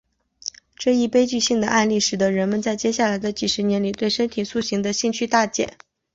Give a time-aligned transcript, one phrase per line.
[0.75, 5.77] 这一悲剧性的案例使得人们在接下来的几十年里对身体塑形的兴趣大减。